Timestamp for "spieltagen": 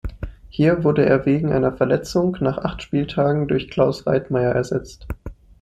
2.81-3.47